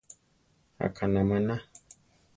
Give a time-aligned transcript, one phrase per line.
[0.85, 1.55] Aʼkaná maná.